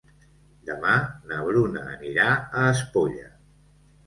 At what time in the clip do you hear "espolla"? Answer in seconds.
2.71-3.29